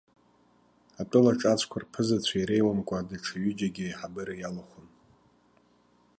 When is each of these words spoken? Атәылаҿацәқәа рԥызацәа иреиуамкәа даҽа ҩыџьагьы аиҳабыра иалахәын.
Атәылаҿацәқәа 1.01 1.81
рԥызацәа 1.83 2.35
иреиуамкәа 2.39 3.07
даҽа 3.07 3.35
ҩыџьагьы 3.41 3.83
аиҳабыра 3.85 4.33
иалахәын. 4.37 4.87